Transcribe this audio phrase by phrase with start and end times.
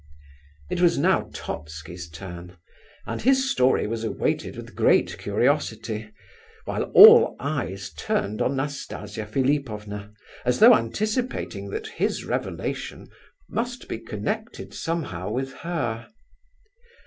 [0.71, 2.57] It was now Totski's turn,
[3.05, 10.11] and his story was awaited with great curiosity—while all eyes turned on Nastasia Philipovna,
[10.43, 13.09] as though anticipating that his revelation
[13.47, 16.07] must be connected somehow with her.